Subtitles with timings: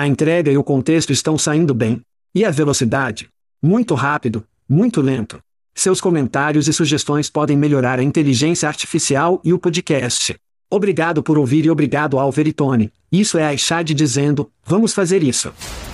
[0.00, 2.00] A entrega e o contexto estão saindo bem.
[2.34, 3.28] E a velocidade?
[3.62, 5.38] Muito rápido, muito lento.
[5.74, 10.36] Seus comentários e sugestões podem melhorar a inteligência artificial e o podcast.
[10.70, 12.90] Obrigado por ouvir e obrigado ao Veritone.
[13.12, 15.52] Isso é a Chad dizendo: vamos fazer isso.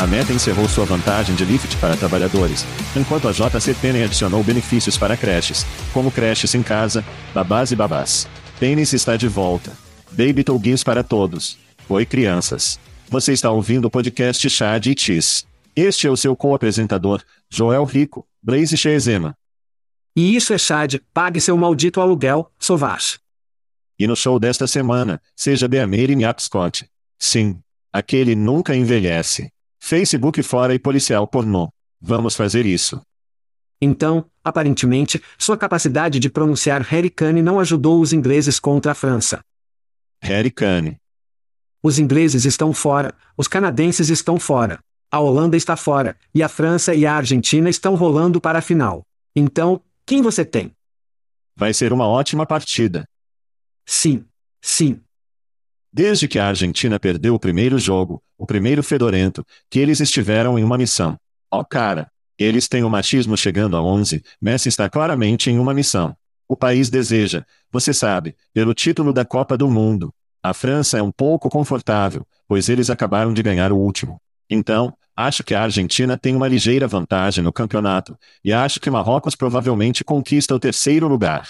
[0.00, 2.64] A Meta encerrou sua vantagem de lift para trabalhadores,
[2.96, 8.26] enquanto a JCPenney adicionou benefícios para creches, como creches em casa, babás e babás.
[8.58, 9.76] Tênis está de volta.
[10.10, 11.58] Baby Tolguins para todos.
[11.86, 12.80] Oi crianças.
[13.10, 15.44] Você está ouvindo o podcast Chad e Cheese.
[15.76, 19.36] Este é o seu co-apresentador, Joel Rico, Blaze Chezema.
[20.16, 23.18] E isso é Chad, pague seu maldito aluguel, Sovash.
[23.98, 26.88] E no show desta semana, seja Beameire Miap Scott.
[27.18, 27.60] Sim,
[27.92, 29.52] aquele nunca envelhece.
[29.80, 31.68] Facebook fora e policial pornô.
[32.00, 33.00] Vamos fazer isso.
[33.80, 39.40] Então, aparentemente, sua capacidade de pronunciar Harry Kane não ajudou os ingleses contra a França.
[40.22, 40.98] Harry Kane.
[41.82, 44.78] Os ingleses estão fora, os canadenses estão fora.
[45.10, 49.02] A Holanda está fora, e a França e a Argentina estão rolando para a final.
[49.34, 50.72] Então, quem você tem?
[51.56, 53.04] Vai ser uma ótima partida.
[53.86, 54.24] Sim.
[54.60, 55.00] Sim.
[55.92, 60.62] Desde que a Argentina perdeu o primeiro jogo, o primeiro fedorento, que eles estiveram em
[60.62, 61.18] uma missão.
[61.50, 62.08] Ó oh, cara,
[62.38, 66.16] eles têm o machismo chegando a 11, Messi está claramente em uma missão.
[66.48, 70.14] O país deseja, você sabe, pelo título da Copa do Mundo.
[70.42, 74.20] A França é um pouco confortável, pois eles acabaram de ganhar o último.
[74.48, 79.34] Então, acho que a Argentina tem uma ligeira vantagem no campeonato, e acho que Marrocos
[79.34, 81.48] provavelmente conquista o terceiro lugar.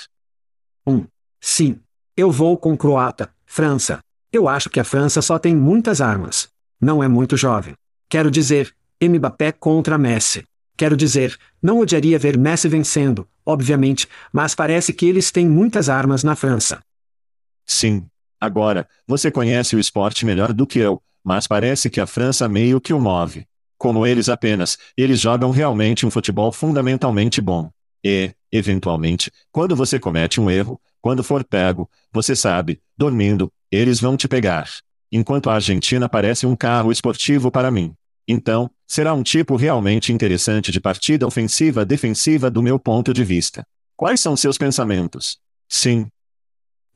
[0.86, 1.06] Um.
[1.40, 1.78] Sim.
[2.16, 4.00] Eu vou com Croata, França.
[4.32, 6.48] Eu acho que a França só tem muitas armas.
[6.80, 7.74] Não é muito jovem.
[8.08, 10.44] Quero dizer, Mbappé contra Messi.
[10.76, 16.22] Quero dizer, não odiaria ver Messi vencendo, obviamente, mas parece que eles têm muitas armas
[16.22, 16.80] na França.
[17.66, 18.06] Sim.
[18.40, 22.80] Agora, você conhece o esporte melhor do que eu, mas parece que a França meio
[22.80, 23.44] que o move.
[23.76, 27.68] Como eles apenas, eles jogam realmente um futebol fundamentalmente bom.
[28.02, 34.16] E, eventualmente, quando você comete um erro, quando for pego, você sabe, dormindo, eles vão
[34.16, 34.68] te pegar.
[35.10, 37.94] Enquanto a Argentina parece um carro esportivo para mim.
[38.28, 43.64] Então, será um tipo realmente interessante de partida ofensiva-defensiva do meu ponto de vista.
[43.96, 45.38] Quais são seus pensamentos?
[45.68, 46.06] Sim.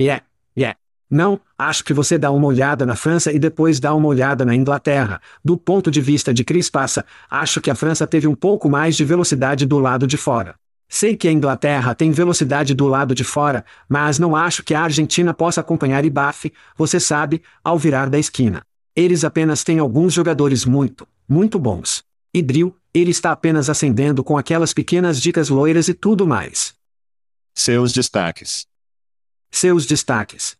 [0.00, 0.24] Yeah,
[0.56, 0.78] yeah.
[1.10, 4.54] Não, acho que você dá uma olhada na França e depois dá uma olhada na
[4.54, 5.20] Inglaterra.
[5.44, 8.96] Do ponto de vista de Cris Passa, acho que a França teve um pouco mais
[8.96, 10.54] de velocidade do lado de fora.
[10.88, 14.82] Sei que a Inglaterra tem velocidade do lado de fora, mas não acho que a
[14.82, 18.62] Argentina possa acompanhar Ibafe, você sabe, ao virar da esquina.
[18.94, 22.04] Eles apenas têm alguns jogadores muito, muito bons.
[22.32, 26.74] E Drill, ele está apenas acendendo com aquelas pequenas dicas loiras e tudo mais.
[27.54, 28.66] Seus destaques.
[29.50, 30.56] Seus destaques.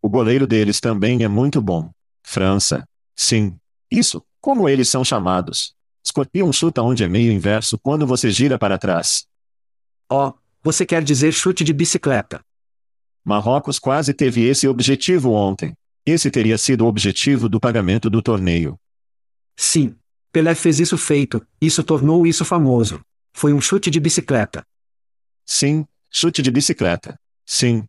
[0.00, 1.90] O goleiro deles também é muito bom.
[2.22, 2.84] França.
[3.16, 3.56] Sim.
[3.90, 5.74] Isso, como eles são chamados.
[6.04, 9.26] Escorpião chuta onde é meio inverso quando você gira para trás.
[10.10, 10.32] Oh,
[10.62, 12.40] você quer dizer chute de bicicleta.
[13.24, 15.74] Marrocos quase teve esse objetivo ontem.
[16.06, 18.78] Esse teria sido o objetivo do pagamento do torneio.
[19.56, 19.94] Sim.
[20.32, 23.00] Pelé fez isso feito, isso tornou isso famoso.
[23.32, 24.64] Foi um chute de bicicleta.
[25.44, 27.18] Sim, chute de bicicleta.
[27.46, 27.84] Sim.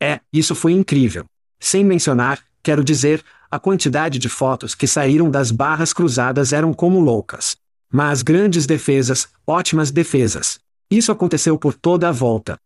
[0.00, 1.24] É, isso foi incrível.
[1.58, 7.00] Sem mencionar, quero dizer, a quantidade de fotos que saíram das barras cruzadas eram como
[7.00, 7.56] loucas.
[7.92, 10.60] Mas grandes defesas, ótimas defesas.
[10.90, 12.58] Isso aconteceu por toda a volta.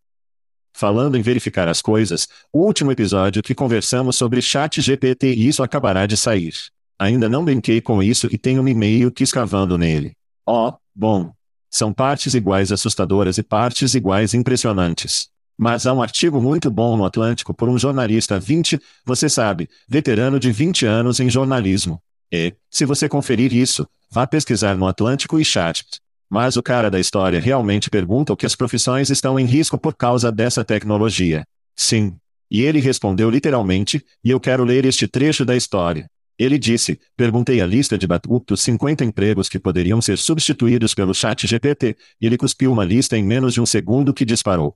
[0.73, 5.63] Falando em verificar as coisas, o último episódio que conversamos sobre chat GPT e isso
[5.63, 6.55] acabará de sair.
[6.99, 10.13] Ainda não brinquei com isso e tenho um e-mail que escavando nele.
[10.47, 11.33] Oh, bom.
[11.69, 15.29] São partes iguais assustadoras e partes iguais impressionantes.
[15.59, 20.39] Mas há um artigo muito bom no Atlântico por um jornalista 20, você sabe, veterano
[20.39, 22.01] de 20 anos em jornalismo.
[22.31, 25.85] E, se você conferir isso, vá pesquisar no Atlântico e chat.
[26.33, 29.95] Mas o cara da história realmente pergunta o que as profissões estão em risco por
[29.95, 31.45] causa dessa tecnologia.
[31.77, 32.17] Sim.
[32.51, 36.07] E ele respondeu literalmente, e eu quero ler este trecho da história.
[36.39, 41.47] Ele disse: Perguntei a lista de batutos 50 empregos que poderiam ser substituídos pelo chat
[41.47, 44.75] GPT, e ele cuspiu uma lista em menos de um segundo que disparou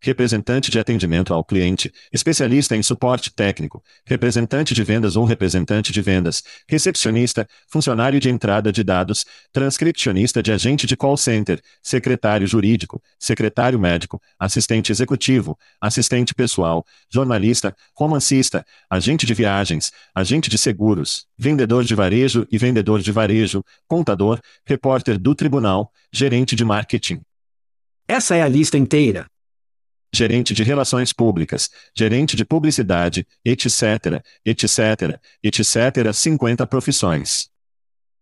[0.00, 6.00] representante de atendimento ao cliente, especialista em suporte técnico, representante de vendas ou representante de
[6.00, 13.02] vendas, recepcionista, funcionário de entrada de dados, transcripcionista de agente de call center, secretário jurídico,
[13.18, 21.84] secretário médico, assistente executivo, assistente pessoal, jornalista, romancista, agente de viagens, agente de seguros, vendedor
[21.84, 27.20] de varejo e vendedor de varejo, contador, repórter do tribunal, gerente de marketing.
[28.08, 29.26] Essa é a lista inteira
[30.12, 37.48] gerente de relações públicas, gerente de publicidade, etc., etc., etc., 50 profissões.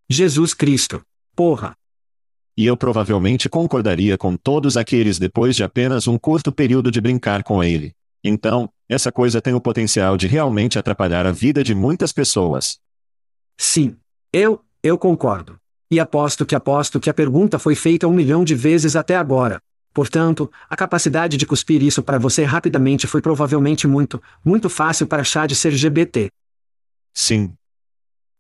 [0.09, 1.03] Jesus Cristo.
[1.35, 1.77] Porra.
[2.57, 7.43] E eu provavelmente concordaria com todos aqueles depois de apenas um curto período de brincar
[7.45, 7.95] com ele.
[8.25, 12.79] Então, essa coisa tem o potencial de realmente atrapalhar a vida de muitas pessoas.
[13.57, 13.97] Sim.
[14.33, 15.59] Eu, eu concordo.
[15.91, 19.61] E aposto que aposto que a pergunta foi feita um milhão de vezes até agora.
[19.93, 25.25] Portanto, a capacidade de cuspir isso para você rapidamente foi provavelmente muito, muito fácil para
[25.25, 26.31] Chad ser GBT.
[27.13, 27.53] Sim.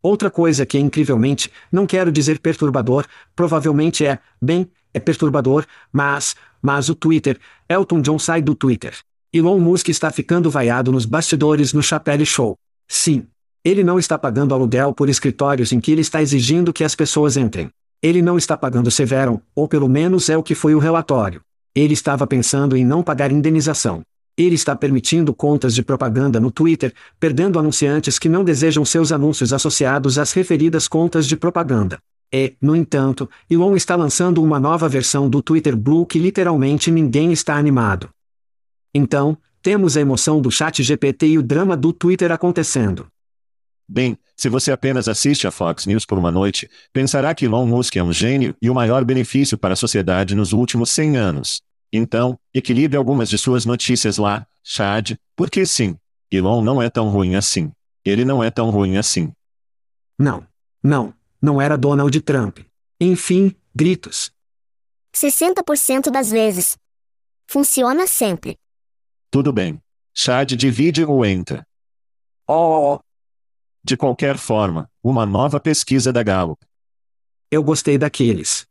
[0.00, 3.04] Outra coisa que é incrivelmente, não quero dizer perturbador,
[3.34, 8.96] provavelmente é, bem, é perturbador, mas, mas o Twitter, Elton John sai do Twitter.
[9.32, 12.56] Elon Musk está ficando vaiado nos bastidores no Chapelle Show.
[12.86, 13.26] Sim.
[13.64, 17.36] Ele não está pagando aluguel por escritórios em que ele está exigindo que as pessoas
[17.36, 17.68] entrem.
[18.00, 21.40] Ele não está pagando Severo, ou pelo menos é o que foi o relatório.
[21.74, 24.02] Ele estava pensando em não pagar indenização.
[24.36, 29.52] Ele está permitindo contas de propaganda no Twitter, perdendo anunciantes que não desejam seus anúncios
[29.52, 31.98] associados às referidas contas de propaganda.
[32.32, 37.32] E, no entanto, Elon está lançando uma nova versão do Twitter Blue que literalmente ninguém
[37.32, 38.10] está animado.
[38.94, 43.08] Então, temos a emoção do chat GPT e o drama do Twitter acontecendo.
[43.88, 47.96] Bem, se você apenas assiste a Fox News por uma noite, pensará que Elon Musk
[47.96, 51.62] é um gênio e o maior benefício para a sociedade nos últimos 100 anos.
[51.90, 55.96] Então, equilibre algumas de suas notícias lá, Chad, porque sim,
[56.30, 57.72] Elon não é tão ruim assim.
[58.04, 59.32] Ele não é tão ruim assim.
[60.18, 60.46] Não.
[60.82, 61.14] Não.
[61.40, 62.58] Não era Donald Trump.
[63.00, 64.30] Enfim, gritos.
[65.14, 66.76] 60% das vezes.
[67.46, 68.58] Funciona sempre.
[69.30, 69.80] Tudo bem.
[70.14, 71.66] Chad divide ou entra.
[72.46, 72.98] Oh,
[73.82, 76.60] de qualquer forma, uma nova pesquisa da Gallup.
[77.50, 78.66] Eu gostei daqueles.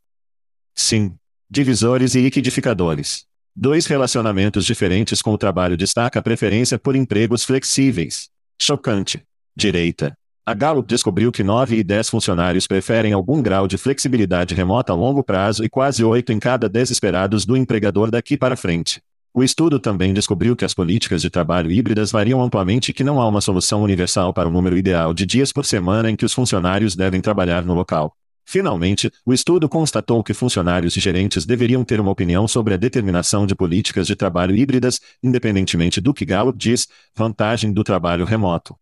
[0.76, 1.16] Sim.
[1.50, 3.26] Divisores e liquidificadores.
[3.56, 8.30] Dois relacionamentos diferentes com o trabalho destaca a preferência por empregos flexíveis.
[8.62, 9.24] Chocante.
[9.56, 10.16] Direita.
[10.46, 14.96] A Gallup descobriu que 9 e 10 funcionários preferem algum grau de flexibilidade remota a
[14.96, 19.02] longo prazo e quase 8 em cada 10 esperados do empregador daqui para frente.
[19.38, 23.22] O estudo também descobriu que as políticas de trabalho híbridas variam amplamente e que não
[23.22, 26.34] há uma solução universal para o número ideal de dias por semana em que os
[26.34, 28.18] funcionários devem trabalhar no local.
[28.44, 33.46] Finalmente, o estudo constatou que funcionários e gerentes deveriam ter uma opinião sobre a determinação
[33.46, 38.76] de políticas de trabalho híbridas, independentemente do que Gallup diz, vantagem do trabalho remoto.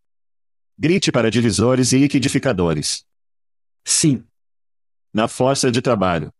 [0.78, 3.04] Grite para divisores e liquidificadores.
[3.84, 4.24] Sim.
[5.12, 6.32] Na força de trabalho.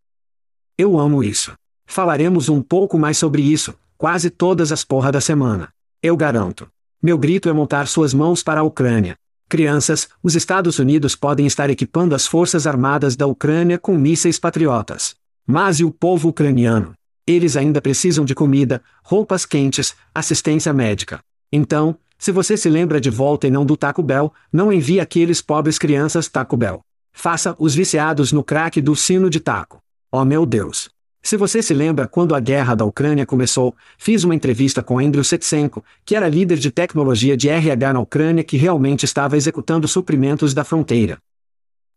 [0.78, 1.52] Eu amo isso.
[1.84, 5.70] Falaremos um pouco mais sobre isso, Quase todas as porra da semana.
[6.02, 6.68] Eu garanto.
[7.02, 9.16] Meu grito é montar suas mãos para a Ucrânia.
[9.48, 15.14] Crianças, os Estados Unidos podem estar equipando as forças armadas da Ucrânia com mísseis patriotas.
[15.46, 16.92] Mas e o povo ucraniano?
[17.26, 21.20] Eles ainda precisam de comida, roupas quentes, assistência médica.
[21.50, 25.40] Então, se você se lembra de volta e não do Taco Bell, não envie aqueles
[25.40, 26.80] pobres crianças Taco Bell.
[27.12, 29.80] Faça os viciados no crack do sino de taco.
[30.12, 30.95] Oh meu Deus!
[31.26, 35.24] Se você se lembra quando a guerra da Ucrânia começou, fiz uma entrevista com Andrew
[35.24, 40.54] Setsenko, que era líder de tecnologia de RH na Ucrânia que realmente estava executando suprimentos
[40.54, 41.18] da fronteira.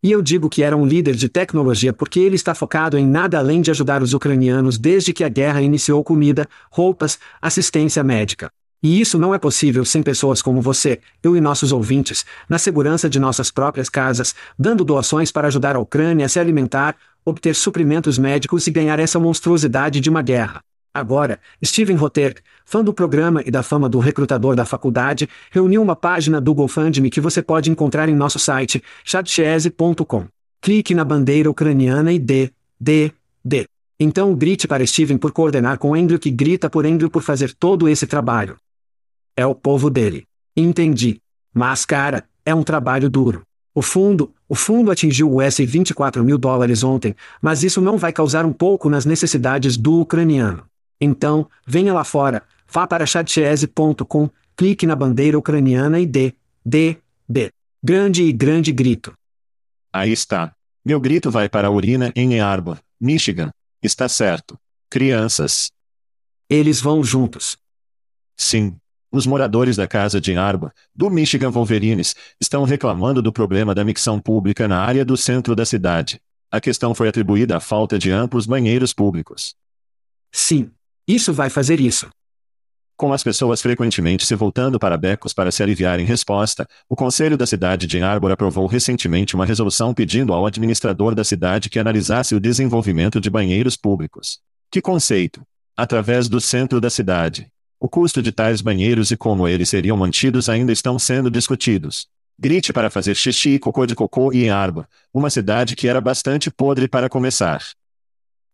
[0.02, 3.38] E eu digo que era um líder de tecnologia porque ele está focado em nada
[3.38, 8.50] além de ajudar os ucranianos desde que a guerra iniciou comida, roupas, assistência médica.
[8.82, 13.10] E isso não é possível sem pessoas como você, eu e nossos ouvintes, na segurança
[13.10, 16.96] de nossas próprias casas, dando doações para ajudar a Ucrânia a se alimentar,
[17.26, 20.62] obter suprimentos médicos e ganhar essa monstruosidade de uma guerra.
[20.94, 25.96] Agora, Steven Rotter, fã do programa e da fama do recrutador da faculdade, reuniu uma
[25.96, 30.26] página do GoFundMe que você pode encontrar em nosso site, chatchese.com.
[30.62, 33.12] Clique na bandeira ucraniana e dê, dê,
[33.44, 33.66] dê.
[34.00, 37.88] Então grite para Steven por coordenar com Andrew que grita por Andrew por fazer todo
[37.88, 38.58] esse trabalho.
[39.40, 40.28] É o povo dele.
[40.54, 41.22] Entendi.
[41.54, 43.44] Mas cara, é um trabalho duro.
[43.74, 48.46] O fundo, o fundo atingiu os 24 mil dólares ontem, mas isso não vai causar
[48.46, 50.66] um pouco nas necessidades do ucraniano.
[51.00, 56.34] Então, venha lá fora, vá para chatchese.com, clique na bandeira ucraniana e dê,
[56.66, 57.50] dê, dê.
[57.82, 59.14] Grande e grande grito.
[59.94, 60.54] Aí está.
[60.84, 63.52] Meu grito vai para a urina em Arbor, Michigan.
[63.82, 64.60] Está certo.
[64.90, 65.72] Crianças.
[66.50, 67.58] Eles vão juntos.
[68.36, 68.76] Sim.
[69.12, 74.20] Os moradores da casa de Arbor, do Michigan Wolverines, estão reclamando do problema da micção
[74.20, 76.22] pública na área do centro da cidade.
[76.52, 79.56] A questão foi atribuída à falta de amplos banheiros públicos.
[80.32, 80.70] Sim.
[81.08, 82.08] Isso vai fazer isso.
[82.96, 87.38] Com as pessoas frequentemente se voltando para becos para se aliviar em resposta, o Conselho
[87.38, 92.36] da cidade de Arbor aprovou recentemente uma resolução pedindo ao administrador da cidade que analisasse
[92.36, 94.40] o desenvolvimento de banheiros públicos.
[94.70, 95.42] Que conceito!
[95.76, 97.48] Através do centro da cidade.
[97.80, 102.08] O custo de tais banheiros e como eles seriam mantidos ainda estão sendo discutidos.
[102.38, 106.02] Grite para fazer xixi e cocô de cocô e em Arbor, uma cidade que era
[106.02, 107.64] bastante podre para começar.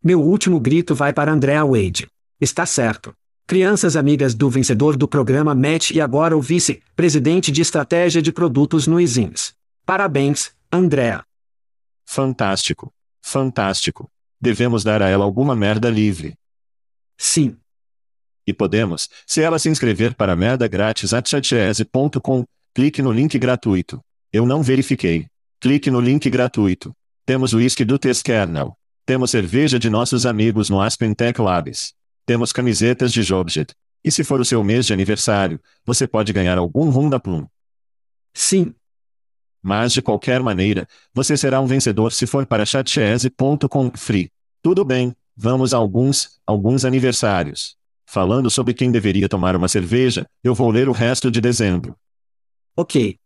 [0.04, 2.08] Meu último grito vai para Andrea Wade.
[2.40, 3.16] Está certo.
[3.48, 8.86] Crianças amigas do vencedor do programa Match e agora o vice-presidente de estratégia de produtos
[8.86, 9.54] no Isins.
[9.86, 11.24] Parabéns, Andrea.
[12.06, 12.92] Fantástico.
[13.22, 14.10] Fantástico.
[14.40, 16.36] Devemos dar a ela alguma merda livre.
[17.18, 17.58] Sim.
[18.48, 24.00] E podemos, se ela se inscrever para merda grátis at chatese.com, clique no link gratuito.
[24.32, 25.28] Eu não verifiquei.
[25.60, 26.96] Clique no link gratuito.
[27.26, 28.78] Temos o whisky do Test Kernel.
[29.06, 31.94] Temos cerveja de nossos amigos no Aspen Tech Labs.
[32.26, 33.74] Temos camisetas de Jobjet.
[34.04, 37.48] E se for o seu mês de aniversário, você pode ganhar algum rum da Plum.
[38.34, 38.76] Sim.
[39.62, 44.30] Mas de qualquer maneira, você será um vencedor se for para chatchese.com free.
[44.62, 47.76] Tudo bem, vamos a alguns, alguns aniversários.
[48.16, 51.98] Falando sobre quem deveria tomar uma cerveja, eu vou ler o resto de dezembro.
[52.74, 53.18] Ok.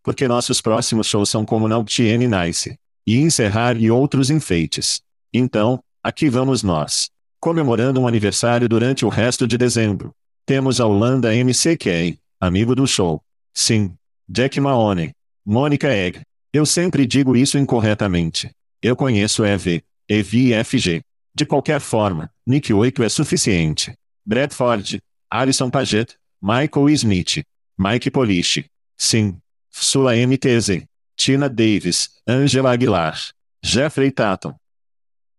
[0.00, 2.76] Porque nossos próximos shows são como Naughty Nice.
[3.04, 5.00] E encerrar e outros enfeites.
[5.34, 7.10] Então, aqui vamos nós
[7.40, 10.12] comemorando um aniversário durante o resto de dezembro.
[10.46, 13.20] Temos a Holanda MCK, amigo do show.
[13.52, 13.92] Sim.
[14.28, 15.10] Jack Mahoney.
[15.44, 16.20] Mônica Egg.
[16.52, 18.52] Eu sempre digo isso incorretamente.
[18.80, 21.02] Eu conheço EV, EV e FG.
[21.34, 23.92] De qualquer forma, Nick 8 é suficiente.
[24.24, 25.00] Bradford,
[25.30, 27.44] Alison Paget, Michael Smith,
[27.78, 28.64] Mike Polish.
[28.96, 29.40] Sim.
[29.70, 30.86] Sula MTZ.
[31.16, 33.18] Tina Davis, Angela Aguilar.
[33.62, 34.54] Jeffrey Tatum.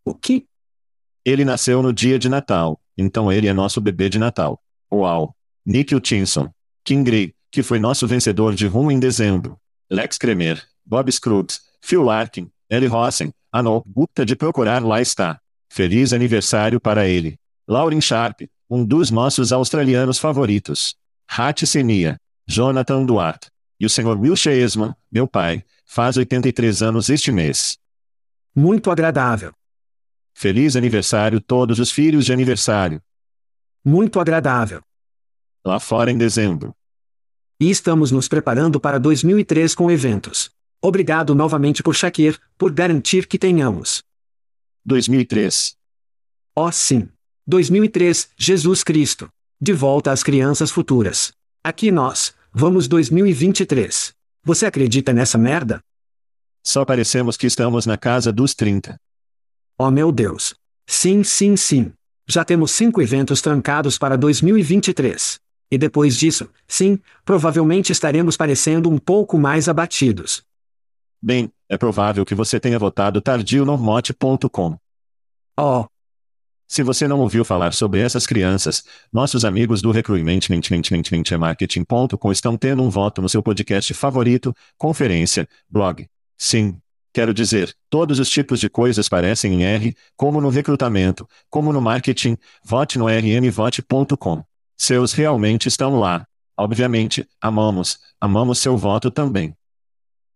[0.06, 0.46] O que?
[1.26, 4.62] Ele nasceu no dia de Natal, então ele é nosso bebê de Natal.
[4.92, 5.36] Uau!
[5.66, 6.50] Nick Hutchinson.
[6.84, 9.58] Kim Gray, que foi nosso vencedor de rum em dezembro.
[9.90, 15.40] Lex Kremer, Bob Scruggs, Phil Larkin, Ellie Rossen, Anol Gupta de procurar lá está.
[15.70, 17.38] Feliz aniversário para ele.
[17.68, 18.42] Lauren Sharp,
[18.74, 20.96] um dos nossos australianos favoritos.
[21.28, 22.18] Hat Senia.
[22.48, 23.52] Jonathan Duarte.
[23.80, 24.18] E o Sr.
[24.20, 27.78] Will Cheesman, meu pai, faz 83 anos este mês.
[28.56, 29.54] Muito agradável.
[30.34, 33.00] Feliz aniversário todos os filhos de aniversário.
[33.86, 34.82] Muito agradável.
[35.64, 36.76] Lá fora em dezembro.
[37.60, 40.50] E estamos nos preparando para 2003 com eventos.
[40.82, 44.04] Obrigado novamente por Shakir, por garantir que tenhamos.
[44.84, 45.78] 2003.
[46.56, 47.08] Oh sim.
[47.46, 49.30] 2003, Jesus Cristo.
[49.60, 51.34] De volta às crianças futuras.
[51.64, 54.14] Aqui nós, vamos 2023.
[54.44, 55.82] Você acredita nessa merda?
[56.66, 58.98] Só parecemos que estamos na casa dos 30.
[59.78, 60.56] Oh meu Deus!
[60.88, 61.92] Sim, sim, sim.
[62.28, 65.40] Já temos cinco eventos trancados para 2023.
[65.70, 70.44] E depois disso, sim, provavelmente estaremos parecendo um pouco mais abatidos.
[71.22, 74.78] Bem, é provável que você tenha votado tardio no mote.com.
[75.60, 75.93] Oh.
[76.74, 80.40] Se você não ouviu falar sobre essas crianças, nossos amigos do Recruitment
[81.38, 86.10] Marketing.com estão tendo um voto no seu podcast favorito, conferência, blog.
[86.36, 86.80] Sim.
[87.14, 91.80] Quero dizer, todos os tipos de coisas parecem em R, como no recrutamento, como no
[91.80, 94.44] marketing, vote no rmvote.com.
[94.76, 96.26] Seus realmente estão lá.
[96.58, 99.56] Obviamente, amamos, amamos seu voto também.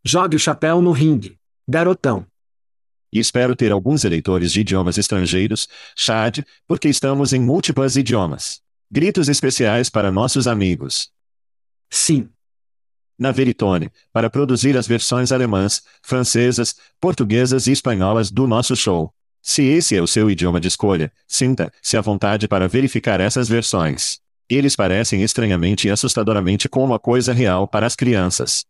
[0.05, 1.39] Jogue o chapéu no ringue.
[1.67, 2.27] Garotão.
[3.17, 8.61] E espero ter alguns eleitores de idiomas estrangeiros, Chad, porque estamos em múltiplos idiomas.
[8.91, 11.09] Gritos especiais para nossos amigos.
[11.89, 12.29] Sim.
[13.17, 19.11] Na Veritone, para produzir as versões alemãs, francesas, portuguesas e espanholas do nosso show.
[19.41, 24.19] Se esse é o seu idioma de escolha, sinta-se à vontade para verificar essas versões.
[24.47, 28.63] Eles parecem estranhamente e assustadoramente como a coisa real para as crianças.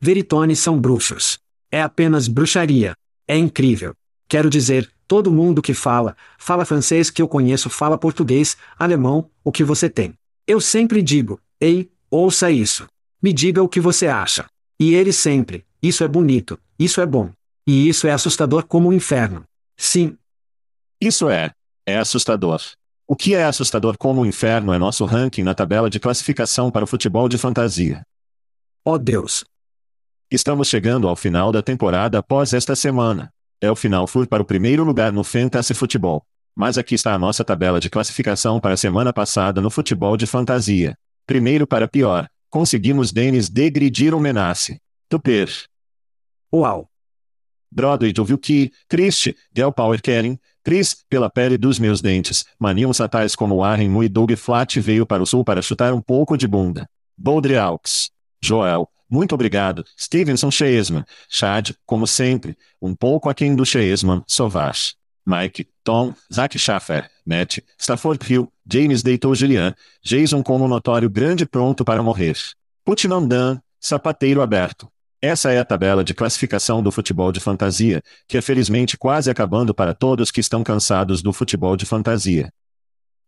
[0.00, 1.38] Veritones são bruxos.
[1.70, 2.96] É apenas bruxaria.
[3.30, 3.94] É incrível.
[4.28, 9.52] Quero dizer, todo mundo que fala, fala francês que eu conheço fala português, alemão, o
[9.52, 10.14] que você tem.
[10.48, 12.88] Eu sempre digo, ei, ouça isso.
[13.22, 14.46] Me diga o que você acha.
[14.80, 17.30] E ele sempre, isso é bonito, isso é bom.
[17.64, 19.44] E isso é assustador como o inferno.
[19.76, 20.18] Sim.
[21.00, 21.52] Isso é.
[21.86, 22.60] É assustador.
[23.06, 26.82] O que é assustador como o inferno é nosso ranking na tabela de classificação para
[26.82, 28.02] o futebol de fantasia.
[28.84, 29.44] Oh Deus.
[30.30, 33.32] Estamos chegando ao final da temporada após esta semana.
[33.60, 36.24] É o final fur para o primeiro lugar no Fantasy Futebol.
[36.54, 40.26] Mas aqui está a nossa tabela de classificação para a semana passada no futebol de
[40.26, 40.96] fantasia.
[41.26, 44.80] Primeiro para pior, Conseguimos Denis degredir o Menace.
[45.08, 45.48] Tuper.
[46.52, 46.88] Uau.
[47.70, 53.36] Broadway ouviu que, triste, Del Power Kering, Chris, pela pele dos meus dentes, maniam satais
[53.36, 56.48] como Warren Mu e Doug Flat veio para o sul para chutar um pouco de
[56.48, 56.88] bunda.
[57.16, 58.10] Boldre Alks.
[58.42, 59.84] Joel, muito obrigado.
[59.98, 61.04] Stevenson Cheesman.
[61.28, 64.94] Chad, como sempre, um pouco aquém do Cheesman, Sauvage.
[65.26, 71.84] Mike, Tom, Zach Schaffer, Matt, Stafford Hill, James deitou Julian, Jason como notório grande pronto
[71.84, 72.36] para morrer.
[72.84, 74.88] Putnam Dan, sapateiro aberto.
[75.22, 79.74] Essa é a tabela de classificação do futebol de fantasia, que é felizmente quase acabando
[79.74, 82.50] para todos que estão cansados do futebol de fantasia.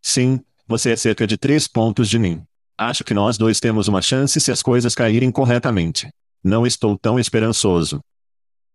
[0.01, 2.43] Sim, você é cerca de três pontos de mim.
[2.77, 6.09] Acho que nós dois temos uma chance se as coisas caírem corretamente.
[6.43, 8.01] Não estou tão esperançoso.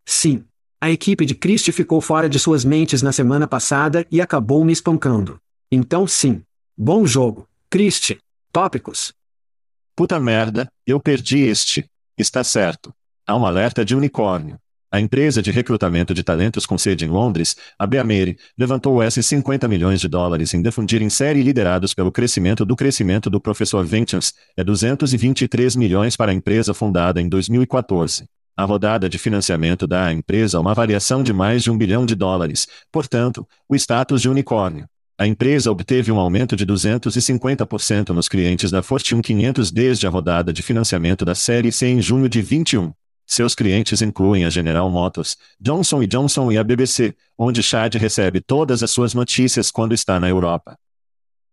[0.06, 0.46] Sim,
[0.80, 4.72] a equipe de Christie ficou fora de suas mentes na semana passada e acabou me
[4.72, 5.40] espancando.
[5.72, 6.44] Então sim.
[6.78, 8.20] Bom jogo, Christie.
[8.52, 9.12] Tópicos.
[9.96, 11.90] Puta merda, eu perdi este.
[12.18, 12.94] Está certo.
[13.26, 14.58] Há um alerta de unicórnio.
[14.90, 19.68] A empresa de recrutamento de talentos com sede em Londres, a Beamere, levantou S 50
[19.68, 24.34] milhões de dólares em difundir em série liderados pelo crescimento do crescimento do professor Ventures,
[24.56, 28.24] é 223 milhões para a empresa fundada em 2014.
[28.56, 32.16] A rodada de financiamento dá à empresa uma variação de mais de um bilhão de
[32.16, 34.88] dólares, portanto, o status de unicórnio.
[35.20, 40.54] A empresa obteve um aumento de 250% nos clientes da Fortune 500 desde a rodada
[40.54, 42.94] de financiamento da série C em junho de 21.
[43.30, 48.82] Seus clientes incluem a General Motors, Johnson Johnson e a BBC, onde Chad recebe todas
[48.82, 50.80] as suas notícias quando está na Europa.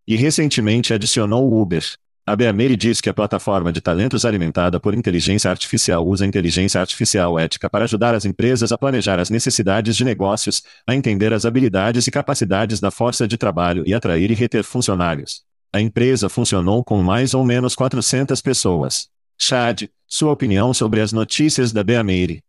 [0.06, 1.84] E recentemente adicionou o Uber.
[2.24, 7.38] A Beamere diz que a plataforma de talentos alimentada por inteligência artificial usa inteligência artificial
[7.38, 12.06] ética para ajudar as empresas a planejar as necessidades de negócios, a entender as habilidades
[12.06, 15.42] e capacidades da força de trabalho e atrair e reter funcionários.
[15.72, 19.08] A empresa funcionou com mais ou menos 400 pessoas.
[19.38, 22.42] Chad, sua opinião sobre as notícias da Beamere?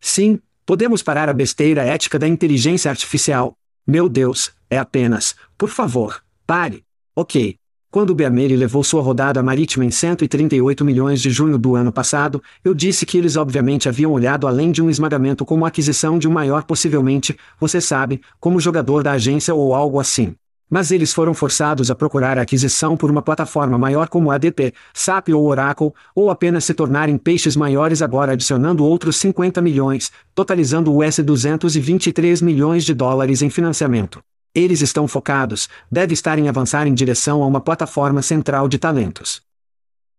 [0.00, 3.56] Sim, podemos parar a besteira ética da inteligência artificial.
[3.86, 6.84] Meu Deus, é apenas, por favor, pare.
[7.14, 7.56] Ok,
[7.90, 12.42] quando o Beamere levou sua rodada marítima em 138 milhões de junho do ano passado,
[12.62, 16.32] eu disse que eles obviamente haviam olhado além de um esmagamento como aquisição de um
[16.32, 20.34] maior possivelmente, você sabe, como jogador da agência ou algo assim.
[20.68, 24.74] Mas eles foram forçados a procurar a aquisição por uma plataforma maior como a ADP,
[24.92, 30.92] SAP ou Oracle, ou apenas se tornarem peixes maiores agora adicionando outros 50 milhões, totalizando
[30.96, 34.20] US 223 milhões de dólares em financiamento.
[34.52, 39.42] Eles estão focados, deve estar em avançar em direção a uma plataforma central de talentos.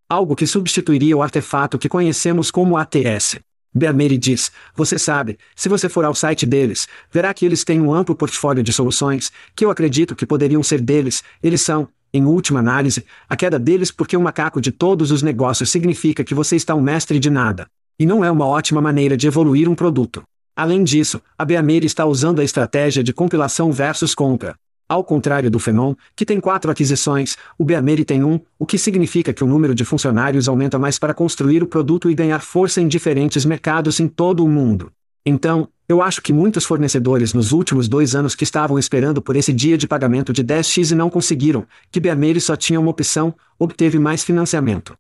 [0.08, 3.40] Algo que substituiria o artefato que conhecemos como ATS.
[3.74, 7.94] Beamere diz: Você sabe, se você for ao site deles, verá que eles têm um
[7.94, 12.60] amplo portfólio de soluções, que eu acredito que poderiam ser deles, eles são, em última
[12.60, 16.74] análise, a queda deles porque o macaco de todos os negócios significa que você está
[16.74, 17.68] um mestre de nada.
[18.00, 20.24] E não é uma ótima maneira de evoluir um produto.
[20.56, 24.56] Além disso, a Beameira está usando a estratégia de compilação versus compra.
[24.90, 29.34] Ao contrário do Fenon, que tem quatro aquisições, o Beamere tem um, o que significa
[29.34, 32.88] que o número de funcionários aumenta mais para construir o produto e ganhar força em
[32.88, 34.90] diferentes mercados em todo o mundo.
[35.26, 39.52] Então, eu acho que muitos fornecedores nos últimos dois anos que estavam esperando por esse
[39.52, 44.00] dia de pagamento de 10x e não conseguiram, que Beamere só tinha uma opção, obteve
[44.00, 44.98] mais financiamento.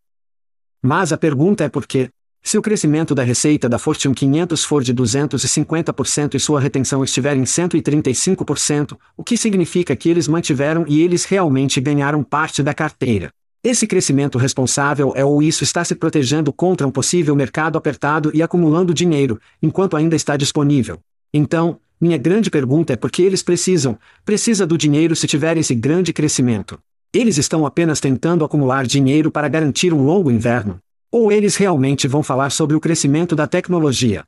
[0.81, 2.09] Mas a pergunta é por quê?
[2.47, 7.35] Se o crescimento da receita da Fortune 500 for de 250% e sua retenção estiver
[7.35, 13.31] em 135%, o que significa que eles mantiveram e eles realmente ganharam parte da carteira.
[13.61, 18.41] Esse crescimento responsável é ou isso está se protegendo contra um possível mercado apertado e
[18.41, 20.99] acumulando dinheiro, enquanto ainda está disponível.
[21.33, 25.75] Então, minha grande pergunta é por que eles precisam, precisa do dinheiro se tiver esse
[25.75, 26.79] grande crescimento.
[27.13, 30.79] Eles estão apenas tentando acumular dinheiro para garantir um longo inverno.
[31.11, 34.25] Ou eles realmente vão falar sobre o crescimento da tecnologia?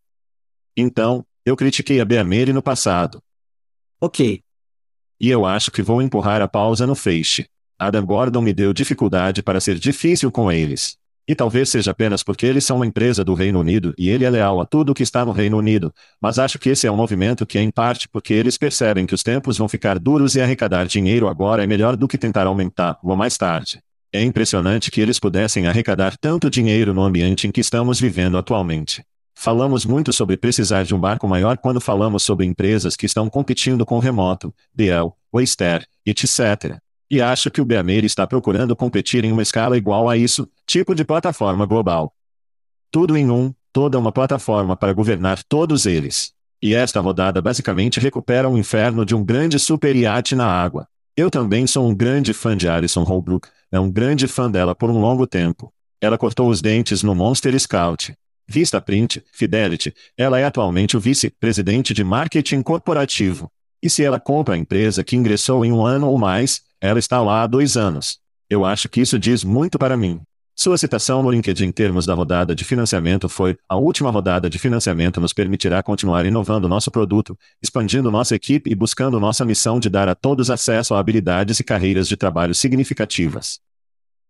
[0.75, 3.21] Então, eu critiquei a Beamere no passado.
[3.99, 4.41] Ok.
[5.19, 7.47] E eu acho que vou empurrar a pausa no feixe.
[7.77, 10.97] Adam Gordon me deu dificuldade para ser difícil com eles.
[11.27, 14.29] E talvez seja apenas porque eles são uma empresa do Reino Unido e ele é
[14.29, 17.45] leal a tudo que está no Reino Unido, mas acho que esse é um movimento
[17.45, 20.87] que é em parte porque eles percebem que os tempos vão ficar duros e arrecadar
[20.87, 23.79] dinheiro agora é melhor do que tentar aumentar ou mais tarde.
[24.11, 29.03] É impressionante que eles pudessem arrecadar tanto dinheiro no ambiente em que estamos vivendo atualmente.
[29.35, 33.85] Falamos muito sobre precisar de um barco maior quando falamos sobre empresas que estão competindo
[33.85, 36.79] com o remoto, Dell, Oyster, etc.
[37.09, 40.95] E acho que o Beameir está procurando competir em uma escala igual a isso, tipo
[40.95, 42.11] de plataforma global.
[42.91, 46.33] Tudo em um, toda uma plataforma para governar todos eles.
[46.59, 50.87] E esta rodada basicamente recupera o inferno de um grande super iate na água.
[51.15, 54.89] Eu também sou um grande fã de Alison Holbrook, é um grande fã dela por
[54.89, 55.71] um longo tempo.
[56.01, 58.13] Ela cortou os dentes no Monster Scout.
[58.47, 63.51] Vista Print, Fidelity, ela é atualmente o vice-presidente de marketing corporativo.
[63.81, 67.21] E se ela compra a empresa que ingressou em um ano ou mais, ela está
[67.21, 68.17] lá há dois anos.
[68.49, 70.21] Eu acho que isso diz muito para mim.
[70.61, 74.59] Sua citação no LinkedIn em termos da rodada de financiamento foi: a última rodada de
[74.59, 79.89] financiamento nos permitirá continuar inovando nosso produto, expandindo nossa equipe e buscando nossa missão de
[79.89, 83.61] dar a todos acesso a habilidades e carreiras de trabalho significativas.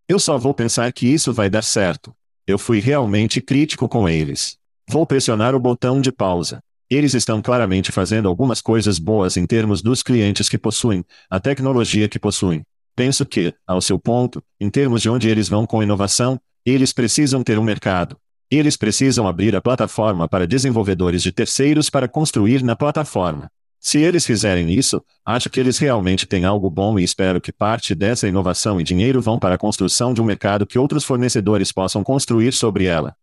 [0.08, 2.14] Eu só vou pensar que isso vai dar certo.
[2.46, 4.56] Eu fui realmente crítico com eles.
[4.88, 6.62] Vou pressionar o botão de pausa.
[6.92, 12.08] Eles estão claramente fazendo algumas coisas boas em termos dos clientes que possuem, a tecnologia
[12.08, 12.64] que possuem.
[13.00, 17.42] Penso que, ao seu ponto, em termos de onde eles vão com inovação, eles precisam
[17.42, 18.18] ter um mercado.
[18.52, 23.50] Eles precisam abrir a plataforma para desenvolvedores de terceiros para construir na plataforma.
[23.80, 27.96] Se eles fizerem isso, acho que eles realmente têm algo bom e espero que parte
[27.96, 32.04] dessa inovação e dinheiro vão para a construção de um mercado que outros fornecedores possam
[32.04, 33.16] construir sobre ela.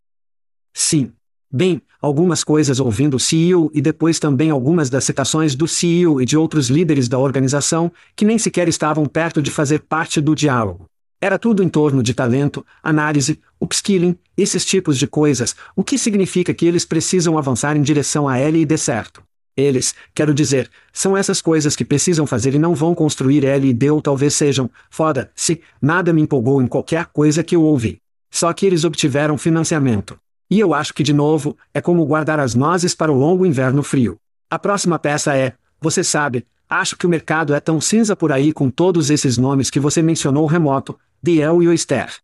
[0.73, 1.13] Sim.
[1.53, 6.25] Bem, algumas coisas ouvindo o CEO e depois também algumas das citações do CEO e
[6.25, 10.87] de outros líderes da organização, que nem sequer estavam perto de fazer parte do diálogo.
[11.21, 16.53] Era tudo em torno de talento, análise, upskilling, esses tipos de coisas, o que significa
[16.53, 19.23] que eles precisam avançar em direção a L e D certo.
[19.57, 23.73] Eles, quero dizer, são essas coisas que precisam fazer e não vão construir L e
[23.73, 27.99] D ou talvez sejam, foda-se, nada me empolgou em qualquer coisa que eu ouvi.
[28.31, 30.19] Só que eles obtiveram financiamento.
[30.51, 33.83] E eu acho que de novo, é como guardar as nozes para o longo inverno
[33.83, 34.17] frio.
[34.49, 38.53] A próxima peça é, você sabe, acho que o mercado é tão cinza por aí
[38.53, 42.15] com todos esses nomes que você mencionou remoto, DL e Oyster.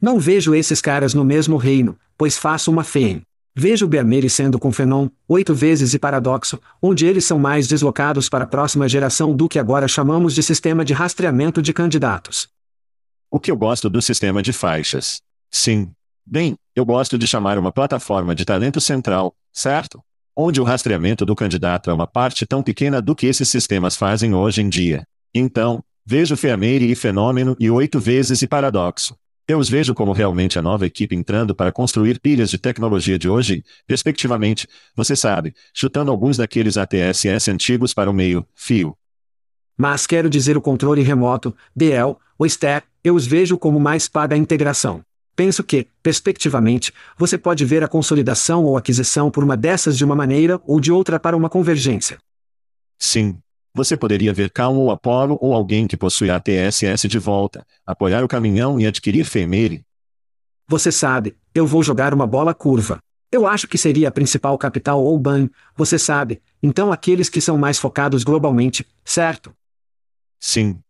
[0.00, 3.22] Não vejo esses caras no mesmo reino, pois faço uma FEM.
[3.54, 8.44] Vejo Beamere sendo com Fenon, oito vezes e Paradoxo, onde eles são mais deslocados para
[8.44, 12.48] a próxima geração do que agora chamamos de sistema de rastreamento de candidatos.
[13.30, 15.20] O que eu gosto do sistema de faixas?
[15.50, 15.90] Sim.
[16.32, 20.00] Bem, eu gosto de chamar uma plataforma de talento central, certo?
[20.36, 24.32] Onde o rastreamento do candidato é uma parte tão pequena do que esses sistemas fazem
[24.32, 25.02] hoje em dia.
[25.34, 29.16] Então, vejo Feameire e Fenômeno e oito vezes e Paradoxo.
[29.48, 33.28] Eu os vejo como realmente a nova equipe entrando para construir pilhas de tecnologia de
[33.28, 38.96] hoje, respectivamente, você sabe, chutando alguns daqueles ATSS antigos para o meio, fio.
[39.76, 44.36] Mas quero dizer o controle remoto, DL, ou STEP, eu os vejo como mais para
[44.36, 45.04] a integração.
[45.34, 50.14] Penso que, perspectivamente, você pode ver a consolidação ou aquisição por uma dessas de uma
[50.14, 52.18] maneira ou de outra para uma convergência.
[52.98, 53.38] Sim,
[53.74, 58.24] você poderia ver Cal ou Apollo ou alguém que possui a TSS de volta, apoiar
[58.24, 59.82] o caminhão e adquirir Femeire.
[60.68, 62.98] Você sabe, eu vou jogar uma bola curva.
[63.32, 67.56] Eu acho que seria a principal capital ou BAN, você sabe, então aqueles que são
[67.56, 69.54] mais focados globalmente, certo?
[70.40, 70.80] Sim.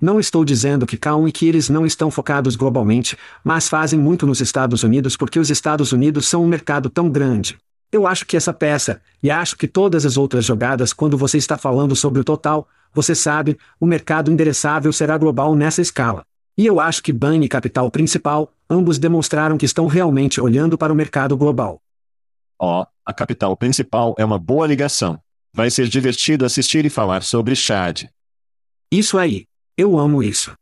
[0.00, 4.26] Não estou dizendo que Cal e que eles não estão focados globalmente, mas fazem muito
[4.26, 7.58] nos Estados Unidos porque os Estados Unidos são um mercado tão grande.
[7.92, 11.58] Eu acho que essa peça, e acho que todas as outras jogadas quando você está
[11.58, 16.24] falando sobre o total, você sabe, o mercado endereçável será global nessa escala.
[16.56, 20.92] E eu acho que Ban e Capital Principal, ambos demonstraram que estão realmente olhando para
[20.92, 21.80] o mercado global.
[22.58, 25.18] Ó, oh, a Capital Principal é uma boa ligação.
[25.52, 28.04] Vai ser divertido assistir e falar sobre Chad.
[28.90, 29.49] Isso aí.
[29.80, 30.54] Eu amo isso.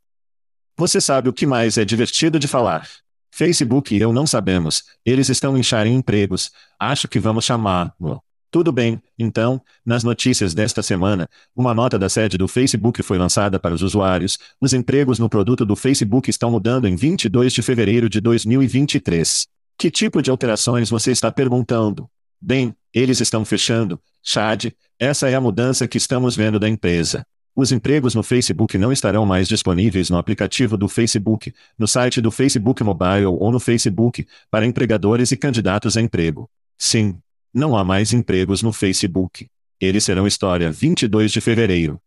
[0.76, 2.88] Você sabe o que mais é divertido de falar.
[3.32, 8.22] Facebook e eu não sabemos, eles estão em empregos, acho que vamos chamá-lo.
[8.48, 13.58] Tudo bem, então, nas notícias desta semana, uma nota da sede do Facebook foi lançada
[13.58, 14.38] para os usuários.
[14.60, 19.48] Os empregos no produto do Facebook estão mudando em 22 de fevereiro de 2023.
[19.76, 22.08] Que tipo de alterações você está perguntando?
[22.40, 24.00] Bem, eles estão fechando.
[24.22, 27.26] Chad, essa é a mudança que estamos vendo da empresa.
[27.60, 32.30] Os empregos no Facebook não estarão mais disponíveis no aplicativo do Facebook, no site do
[32.30, 36.48] Facebook Mobile ou no Facebook, para empregadores e candidatos a emprego.
[36.78, 37.18] Sim,
[37.52, 39.48] não há mais empregos no Facebook.
[39.80, 42.00] Eles serão história 22 de fevereiro.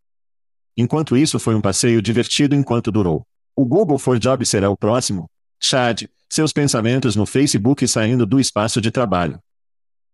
[0.78, 3.28] Enquanto isso foi um passeio divertido enquanto durou.
[3.54, 5.30] O Google for Jobs será o próximo?
[5.60, 9.38] Chad, seus pensamentos no Facebook saindo do espaço de trabalho.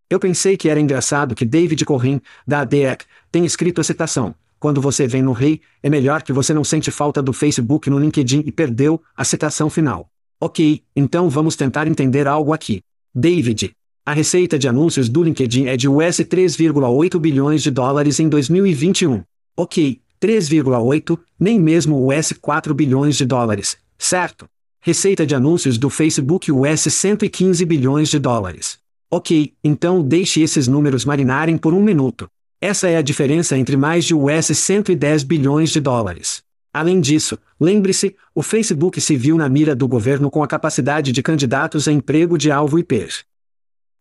[0.10, 4.34] Eu pensei que era engraçado que David Corrin, da ADEC, tem escrito a citação.
[4.60, 8.00] Quando você vem no rei, é melhor que você não sente falta do Facebook no
[8.00, 10.10] LinkedIn e perdeu a citação final.
[10.40, 12.82] Ok, então vamos tentar entender algo aqui.
[13.14, 13.72] David,
[14.06, 19.24] a receita de anúncios do LinkedIn é de US 3,8 bilhões de dólares em 2021.
[19.56, 24.48] Ok, 3,8, nem mesmo US 4 bilhões de dólares, certo?
[24.80, 28.80] Receita de anúncios do Facebook US 115 bilhões de dólares.
[29.12, 32.30] Ok, então deixe esses números marinarem por um minuto.
[32.60, 36.42] Essa é a diferença entre mais de US 110 bilhões de dólares.
[36.74, 41.22] Além disso, lembre-se, o Facebook se viu na mira do governo com a capacidade de
[41.22, 43.08] candidatos a emprego de alvo IP.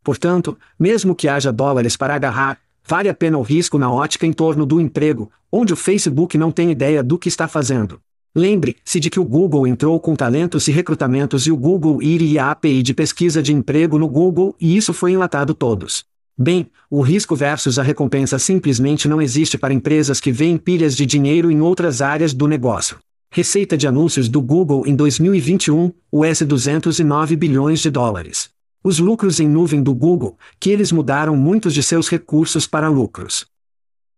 [0.02, 4.32] Portanto, mesmo que haja dólares para agarrar, vale a pena o risco na ótica em
[4.32, 8.00] torno do emprego, onde o Facebook não tem ideia do que está fazendo.
[8.34, 12.50] Lembre-se de que o Google entrou com talentos e recrutamentos e o Google iria a
[12.52, 16.06] API de pesquisa de emprego no Google e isso foi enlatado todos.
[16.38, 21.06] Bem, o risco versus a recompensa simplesmente não existe para empresas que veem pilhas de
[21.06, 22.98] dinheiro em outras áreas do negócio.
[23.30, 28.50] Receita de anúncios do Google em 2021, US 209 bilhões de dólares.
[28.84, 33.46] Os lucros em nuvem do Google, que eles mudaram muitos de seus recursos para lucros.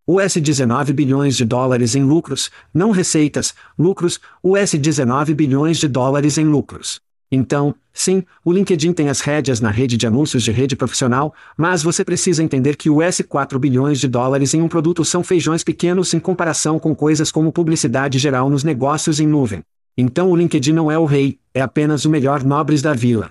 [0.05, 6.37] US 19 bilhões de dólares em lucros, não receitas, lucros, US 19 bilhões de dólares
[6.37, 7.01] em lucros.
[7.31, 11.83] Então, sim, o LinkedIn tem as rédeas na rede de anúncios de rede profissional, mas
[11.83, 16.15] você precisa entender que US 4 bilhões de dólares em um produto são feijões pequenos
[16.15, 19.63] em comparação com coisas como publicidade geral nos negócios em nuvem.
[19.97, 23.31] Então o LinkedIn não é o rei, é apenas o melhor nobres da vila.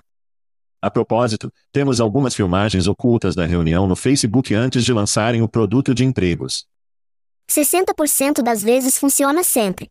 [0.80, 5.94] A propósito, temos algumas filmagens ocultas da reunião no Facebook antes de lançarem o produto
[5.94, 6.68] de empregos.
[7.50, 9.90] 60% das vezes funciona sempre.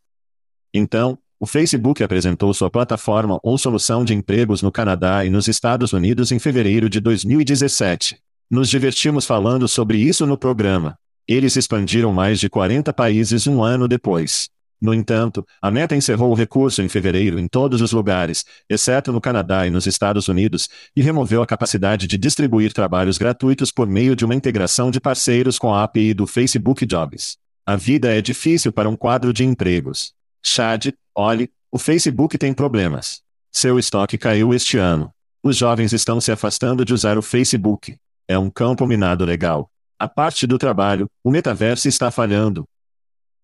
[0.72, 5.92] Então, o Facebook apresentou sua plataforma ou solução de empregos no Canadá e nos Estados
[5.92, 8.18] Unidos em fevereiro de 2017.
[8.50, 10.96] Nos divertimos falando sobre isso no programa.
[11.28, 14.48] Eles expandiram mais de 40 países um ano depois.
[14.80, 19.20] No entanto, a Meta encerrou o recurso em fevereiro em todos os lugares, exceto no
[19.20, 24.16] Canadá e nos Estados Unidos, e removeu a capacidade de distribuir trabalhos gratuitos por meio
[24.16, 27.36] de uma integração de parceiros com a API do Facebook Jobs.
[27.66, 30.12] A vida é difícil para um quadro de empregos.
[30.42, 33.22] Chad, olhe, o Facebook tem problemas.
[33.50, 35.10] Seu estoque caiu este ano.
[35.42, 37.96] Os jovens estão se afastando de usar o Facebook.
[38.28, 39.70] É um campo minado legal.
[39.98, 42.66] A parte do trabalho, o metaverso está falhando,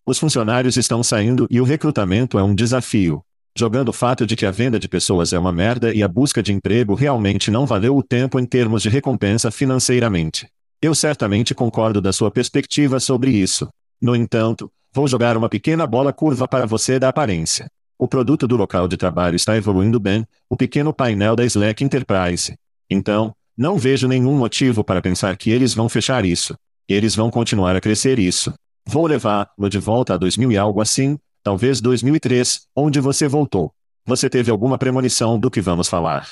[0.05, 3.23] os funcionários estão saindo e o recrutamento é um desafio.
[3.57, 6.43] Jogando o fato de que a venda de pessoas é uma merda e a busca
[6.43, 10.49] de emprego realmente não valeu o tempo em termos de recompensa financeiramente.
[10.81, 13.69] Eu certamente concordo da sua perspectiva sobre isso.
[14.01, 17.67] No entanto, vou jogar uma pequena bola curva para você da aparência.
[17.97, 22.55] O produto do local de trabalho está evoluindo bem, o pequeno painel da Slack Enterprise.
[22.89, 26.55] Então, não vejo nenhum motivo para pensar que eles vão fechar isso.
[26.87, 28.53] Eles vão continuar a crescer isso.
[28.85, 33.71] Vou levá-lo de volta a 2000 e algo assim, talvez 2003, onde você voltou.
[34.05, 36.27] Você teve alguma premonição do que vamos falar.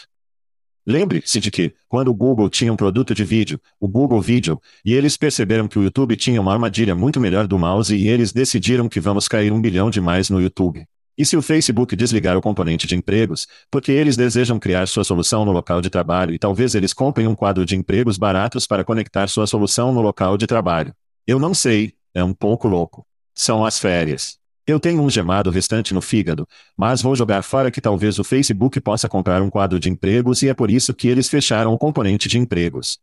[0.86, 4.94] Lembre-se de que, quando o Google tinha um produto de vídeo, o Google Video, e
[4.94, 8.90] eles perceberam que o YouTube tinha uma armadilha muito melhor do mouse e eles decidiram
[8.90, 10.86] que vamos cair um bilhão de mais no YouTube.
[11.18, 15.46] E se o Facebook desligar o componente de empregos, porque eles desejam criar sua solução
[15.46, 19.28] no local de trabalho e talvez eles comprem um quadro de empregos baratos para conectar
[19.28, 20.96] sua solução no local de trabalho?
[21.28, 23.06] Eu não sei, é um pouco louco.
[23.36, 24.41] São as férias.
[24.66, 26.48] Eu tenho um gemado restante no fígado,
[26.78, 30.50] mas vou jogar fora que talvez o Facebook possa comprar um quadro de empregos e
[30.50, 33.00] é por isso que eles fecharam o componente de empregos.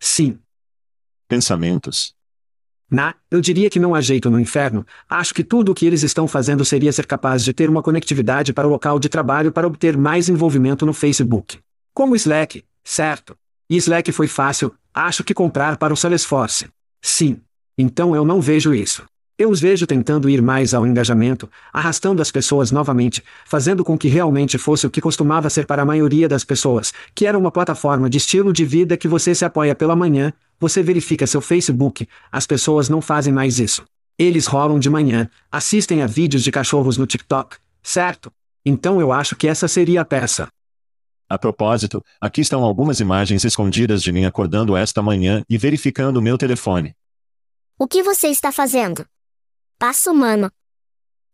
[0.00, 0.38] Sim.
[1.28, 2.14] Pensamentos.
[2.90, 6.02] Na, eu diria que não há jeito no inferno, acho que tudo o que eles
[6.02, 9.66] estão fazendo seria ser capaz de ter uma conectividade para o local de trabalho para
[9.66, 11.58] obter mais envolvimento no Facebook.
[11.94, 13.34] Como Slack, certo?
[13.70, 16.68] E Slack foi fácil, acho que comprar para o Salesforce.
[17.00, 17.40] Sim.
[17.78, 19.06] Então eu não vejo isso.
[19.38, 24.06] Eu os vejo tentando ir mais ao engajamento, arrastando as pessoas novamente, fazendo com que
[24.06, 28.10] realmente fosse o que costumava ser para a maioria das pessoas, que era uma plataforma
[28.10, 32.46] de estilo de vida que você se apoia pela manhã, você verifica seu Facebook, as
[32.46, 33.84] pessoas não fazem mais isso.
[34.18, 38.30] Eles rolam de manhã, assistem a vídeos de cachorros no TikTok, certo?
[38.64, 40.46] Então eu acho que essa seria a peça.
[41.28, 46.36] A propósito, aqui estão algumas imagens escondidas de mim acordando esta manhã e verificando meu
[46.36, 46.94] telefone.
[47.78, 49.06] O que você está fazendo?
[49.82, 50.48] Passo humano.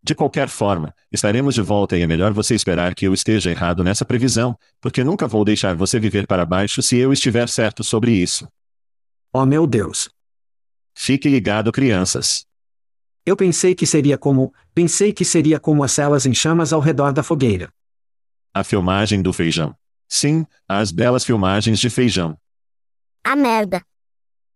[0.02, 3.84] De qualquer forma, estaremos de volta e é melhor você esperar que eu esteja errado
[3.84, 8.10] nessa previsão, porque nunca vou deixar você viver para baixo se eu estiver certo sobre
[8.10, 8.48] isso.
[9.34, 10.08] Oh meu Deus.
[10.94, 12.46] Fique ligado, crianças.
[13.26, 17.12] Eu pensei que seria como, pensei que seria como as celas em chamas ao redor
[17.12, 17.70] da fogueira.
[18.54, 19.76] A filmagem do feijão.
[20.08, 22.34] Sim, as belas filmagens de feijão.
[23.22, 23.84] A merda.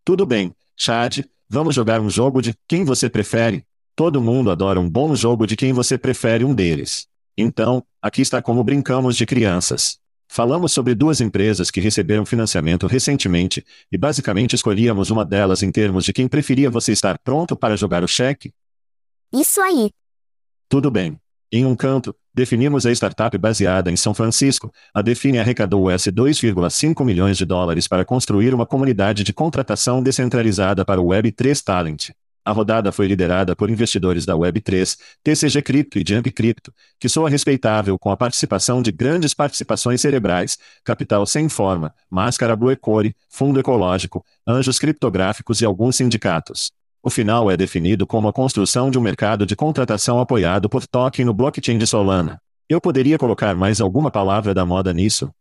[0.02, 3.66] Tudo bem, Chad, vamos jogar um jogo de quem você prefere?
[3.94, 7.06] Todo mundo adora um bom jogo de quem você prefere um deles.
[7.36, 9.98] Então, aqui está como brincamos de crianças.
[10.26, 16.06] Falamos sobre duas empresas que receberam financiamento recentemente, e basicamente escolhíamos uma delas em termos
[16.06, 18.50] de quem preferia você estar pronto para jogar o cheque.
[19.30, 19.90] Isso aí.
[20.70, 21.18] Tudo bem.
[21.52, 24.72] Em um canto, definimos a startup baseada em São Francisco.
[24.94, 30.82] A Define arrecadou US 2,5 milhões de dólares para construir uma comunidade de contratação descentralizada
[30.82, 32.08] para o Web3 Talent.
[32.44, 37.30] A rodada foi liderada por investidores da Web3, TCG Crypto e Jump Crypto, que soa
[37.30, 43.60] respeitável com a participação de grandes participações cerebrais, capital sem forma, máscara Blue Ecore, fundo
[43.60, 46.72] ecológico, anjos criptográficos e alguns sindicatos.
[47.00, 51.24] O final é definido como a construção de um mercado de contratação apoiado por token
[51.24, 52.40] no blockchain de Solana.
[52.68, 55.32] Eu poderia colocar mais alguma palavra da moda nisso?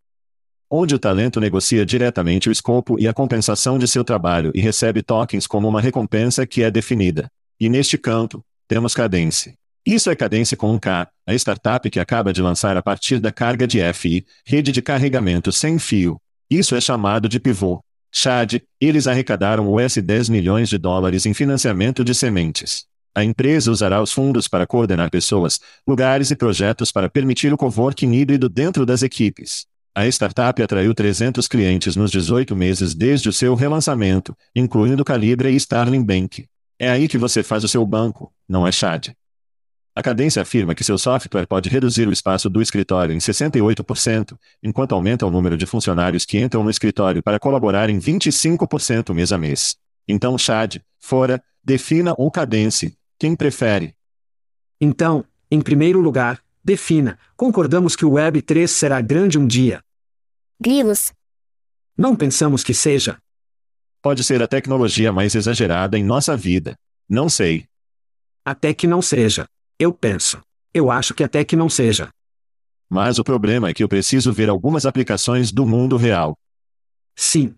[0.74, 5.04] Onde o talento negocia diretamente o escopo e a compensação de seu trabalho e recebe
[5.04, 7.30] tokens como uma recompensa que é definida.
[7.60, 9.56] E neste canto, temos Cadence.
[9.86, 13.34] Isso é Cadence com um K, a startup que acaba de lançar a partir da
[13.34, 16.18] carga de FI, rede de carregamento sem fio.
[16.50, 17.84] Isso é chamado de pivô.
[18.10, 22.86] Chad, eles arrecadaram US 10 milhões de dólares em financiamento de sementes.
[23.14, 28.14] A empresa usará os fundos para coordenar pessoas, lugares e projetos para permitir o coworking
[28.14, 29.70] híbrido dentro das equipes.
[29.94, 35.56] A startup atraiu 300 clientes nos 18 meses desde o seu relançamento, incluindo Calibra e
[35.58, 36.48] Starling Bank.
[36.80, 39.10] É aí que você faz o seu banco, não é Chad.
[39.94, 44.96] A Cadência afirma que seu software pode reduzir o espaço do escritório em 68%, enquanto
[44.96, 49.38] aumenta o número de funcionários que entram no escritório para colaborar em 25% mês a
[49.38, 49.76] mês.
[50.08, 53.94] Então, Chad, fora, defina ou Cadence, quem prefere?
[54.80, 57.18] Então, em primeiro lugar, defina.
[57.36, 59.82] Concordamos que o Web 3 será grande um dia.
[60.60, 61.12] Grilos.
[61.98, 63.18] Não pensamos que seja.
[64.02, 66.76] Pode ser a tecnologia mais exagerada em nossa vida.
[67.08, 67.66] Não sei.
[68.44, 69.48] Até que não seja.
[69.78, 70.42] Eu penso.
[70.74, 72.10] Eu acho que até que não seja.
[72.90, 76.38] Mas o problema é que eu preciso ver algumas aplicações do mundo real.
[77.16, 77.56] Sim.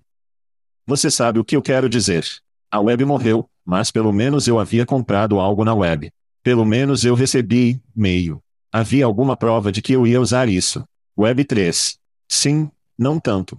[0.86, 2.26] Você sabe o que eu quero dizer.
[2.70, 6.12] A web morreu, mas pelo menos eu havia comprado algo na web.
[6.44, 8.44] Pelo menos eu recebi e-mail.
[8.76, 10.84] Havia alguma prova de que eu ia usar isso.
[11.16, 11.96] Web 3.
[12.28, 13.56] Sim, não tanto.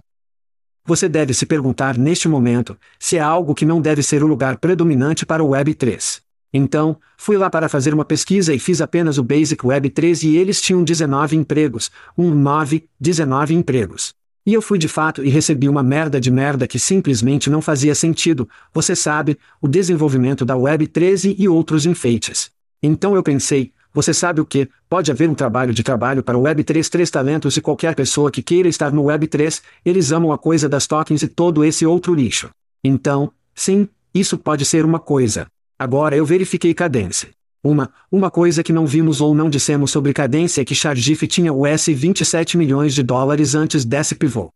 [0.83, 4.57] Você deve se perguntar neste momento se é algo que não deve ser o lugar
[4.57, 6.21] predominante para o Web 3.
[6.53, 10.35] Então, fui lá para fazer uma pesquisa e fiz apenas o Basic Web 3 e
[10.35, 14.13] eles tinham 19 empregos, um 9, 19 empregos.
[14.45, 17.95] E eu fui de fato e recebi uma merda de merda que simplesmente não fazia
[17.95, 22.51] sentido, você sabe, o desenvolvimento da Web 13 e outros enfeites.
[22.83, 24.67] Então eu pensei, você sabe o que?
[24.89, 28.29] Pode haver um trabalho de trabalho para o Web 3 três talentos e qualquer pessoa
[28.29, 31.85] que queira estar no Web 3, eles amam a coisa das tokens e todo esse
[31.85, 32.49] outro lixo.
[32.83, 35.47] Então, sim, isso pode ser uma coisa.
[35.79, 37.29] Agora eu verifiquei cadência.
[37.63, 41.53] Uma, uma coisa que não vimos ou não dissemos sobre cadência é que Chargif tinha
[41.53, 44.49] US 27 milhões de dólares antes desse pivô.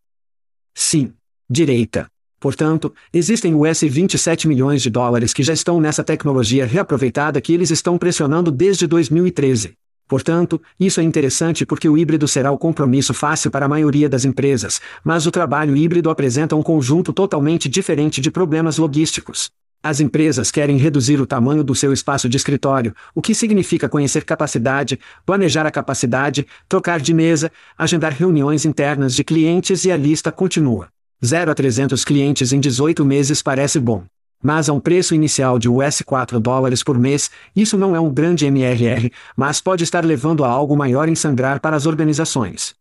[0.76, 1.14] Sim.
[1.50, 2.08] Direita.
[2.40, 7.70] Portanto, existem US 27 milhões de dólares que já estão nessa tecnologia reaproveitada que eles
[7.70, 9.74] estão pressionando desde 2013.
[10.08, 14.26] Portanto, isso é interessante porque o híbrido será o compromisso fácil para a maioria das
[14.26, 19.52] empresas, mas o trabalho híbrido apresenta um conjunto totalmente diferente de problemas logísticos.
[19.84, 24.26] As empresas querem reduzir o tamanho do seu espaço de escritório, o que significa conhecer
[24.26, 30.32] capacidade, planejar a capacidade, trocar de mesa, agendar reuniões internas de clientes e a lista
[30.32, 30.90] continua.
[31.24, 34.04] 0 a 300 clientes em 18 meses parece bom.
[34.42, 38.10] Mas a um preço inicial de US 4 dólares por mês, isso não é um
[38.14, 42.74] grande MRR, mas pode estar levando a algo maior em sangrar para as organizações.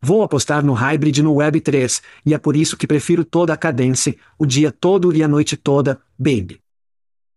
[0.00, 3.56] Vou apostar no Hybrid no Web 3, e é por isso que prefiro toda a
[3.56, 6.60] cadência, o dia todo e a noite toda, baby.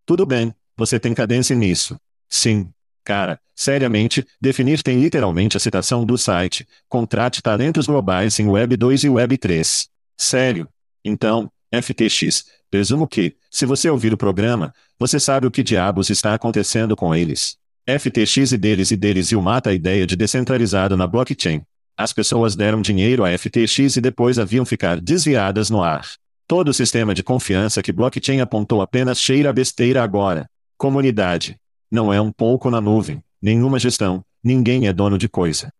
[0.03, 1.95] Tudo bem, Você tem cadência nisso.
[2.27, 2.69] Sim.
[3.03, 6.67] Cara, seriamente, definir tem literalmente a citação do site.
[6.89, 9.87] Contrate talentos globais em Web 2 e Web 3.
[10.17, 10.67] Sério.
[11.03, 16.33] Então, FTX, presumo que, se você ouvir o programa, você sabe o que diabos está
[16.33, 17.57] acontecendo com eles.
[17.87, 21.61] FTX e deles e deles e o mata a ideia de descentralizado na blockchain.
[21.97, 26.05] As pessoas deram dinheiro a FTX e depois haviam ficar desviadas no ar.
[26.47, 30.49] Todo o sistema de confiança que blockchain apontou apenas cheira a besteira agora.
[30.77, 31.57] Comunidade.
[31.89, 35.71] Não é um pouco na nuvem, nenhuma gestão, ninguém é dono de coisa.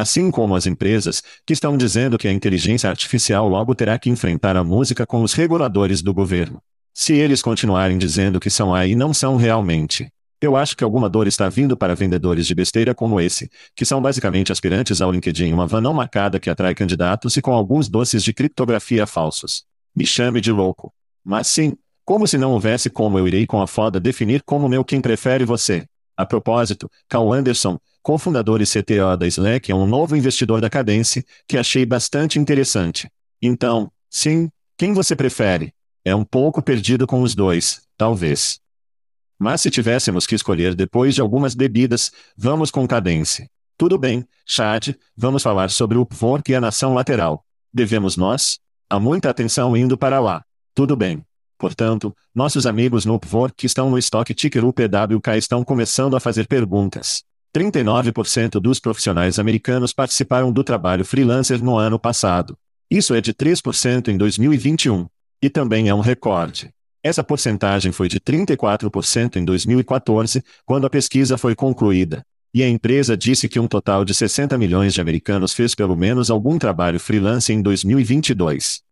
[0.00, 4.56] Assim como as empresas, que estão dizendo que a inteligência artificial logo terá que enfrentar
[4.56, 6.58] a música com os reguladores do governo.
[6.94, 10.10] Se eles continuarem dizendo que são aí não são realmente.
[10.40, 14.00] Eu acho que alguma dor está vindo para vendedores de besteira como esse, que são
[14.00, 18.24] basicamente aspirantes ao LinkedIn, uma van não marcada que atrai candidatos e com alguns doces
[18.24, 19.64] de criptografia falsos.
[19.94, 20.94] Me chame de louco.
[21.22, 21.74] Mas sim,
[22.06, 25.44] como se não houvesse como eu irei com a foda definir como meu quem prefere
[25.44, 25.84] você.
[26.16, 31.24] A propósito, Cal Anderson, cofundador e CTO da Slack, é um novo investidor da Cadence,
[31.46, 33.10] que achei bastante interessante.
[33.40, 35.72] Então, sim, quem você prefere?
[36.04, 38.58] É um pouco perdido com os dois, talvez.
[39.38, 43.48] Mas se tivéssemos que escolher depois de algumas bebidas, vamos com Cadence.
[43.76, 47.44] Tudo bem, Chad, vamos falar sobre o PVORC e a nação lateral.
[47.72, 48.58] Devemos nós?
[48.88, 50.44] Há muita atenção indo para lá.
[50.74, 51.24] Tudo bem.
[51.56, 56.48] Portanto, nossos amigos no Upwork que estão no estoque Ticker UPWK estão começando a fazer
[56.48, 57.22] perguntas.
[57.54, 62.56] 39% dos profissionais americanos participaram do trabalho freelancer no ano passado.
[62.90, 65.06] Isso é de 3% em 2021.
[65.42, 66.70] E também é um recorde.
[67.02, 72.22] Essa porcentagem foi de 34% em 2014, quando a pesquisa foi concluída.
[72.52, 76.30] E a empresa disse que um total de 60 milhões de americanos fez pelo menos
[76.30, 78.82] algum trabalho freelance em 2022.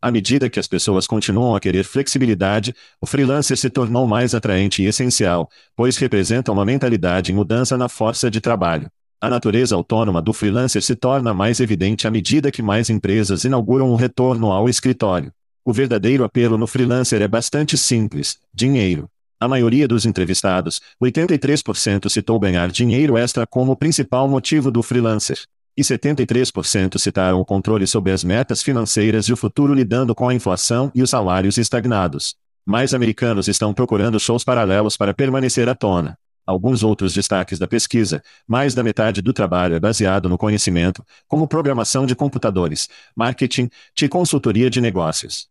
[0.00, 4.82] À medida que as pessoas continuam a querer flexibilidade, o freelancer se tornou mais atraente
[4.82, 8.90] e essencial, pois representa uma mentalidade em mudança na força de trabalho.
[9.18, 13.90] A natureza autônoma do freelancer se torna mais evidente à medida que mais empresas inauguram
[13.90, 15.32] um retorno ao escritório.
[15.64, 19.08] O verdadeiro apelo no freelancer é bastante simples: dinheiro.
[19.40, 25.38] A maioria dos entrevistados, 83% citou ganhar dinheiro extra como principal motivo do freelancer.
[25.76, 30.34] E 73% citaram o controle sobre as metas financeiras e o futuro lidando com a
[30.34, 32.34] inflação e os salários estagnados.
[32.64, 36.18] Mais americanos estão procurando shows paralelos para permanecer à tona.
[36.46, 41.46] Alguns outros destaques da pesquisa: mais da metade do trabalho é baseado no conhecimento, como
[41.46, 43.68] programação de computadores, marketing
[44.00, 45.48] e consultoria de negócios.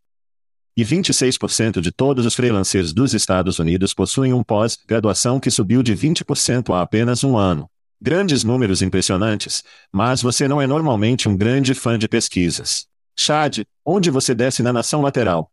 [0.76, 5.96] E 26% de todos os freelancers dos Estados Unidos possuem um pós-graduação que subiu de
[5.96, 7.70] 20% há apenas um ano.
[8.02, 12.86] Grandes números impressionantes, mas você não é normalmente um grande fã de pesquisas.
[13.16, 15.50] Chad, onde você desce na nação lateral?